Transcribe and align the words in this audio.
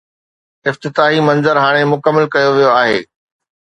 افتتاحي 0.71 1.19
منظر 1.29 1.55
هاڻي 1.65 1.83
مڪمل 1.93 2.25
ڪيو 2.33 2.49
ويو 2.57 2.71
آهي. 2.83 2.99